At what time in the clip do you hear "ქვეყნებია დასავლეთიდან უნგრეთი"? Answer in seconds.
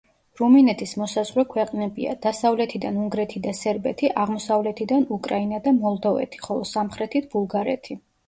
1.51-3.43